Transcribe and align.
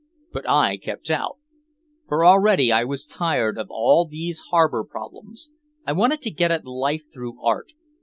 But 0.33 0.49
I 0.49 0.77
kept 0.77 1.11
out. 1.11 1.37
For 2.07 2.25
already 2.25 2.71
I 2.71 2.83
was 2.83 3.05
tired 3.05 3.57
again 3.57 3.61
of 3.65 3.69
all 3.69 4.05
these 4.07 4.41
harbor 4.49 4.83
problems, 4.83 5.51
I 5.85 5.91
wanted 5.93 6.23
to 6.23 6.31
get 6.31 6.49
at 6.49 6.65
life 6.65 7.05
through 7.13 7.39
Art! 7.45 7.73